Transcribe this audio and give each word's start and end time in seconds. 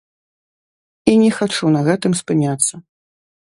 І 1.13 1.15
не 1.23 1.27
хачу 1.37 1.65
на 1.77 1.81
гэтым 1.89 2.17
спыняцца. 2.23 2.73